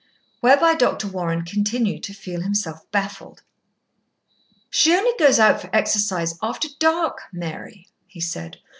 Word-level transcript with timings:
Whereby 0.39 0.73
Dr. 0.73 1.05
Warren 1.07 1.45
continued 1.45 2.01
to 2.05 2.13
feel 2.15 2.41
himself 2.41 2.89
baffled. 2.89 3.43
"She 4.71 4.95
only 4.95 5.13
goes 5.19 5.37
out 5.37 5.61
for 5.61 5.69
exercise 5.75 6.39
after 6.41 6.69
dark, 6.79 7.21
Mary," 7.31 7.87
he 8.07 8.19
said. 8.19 8.57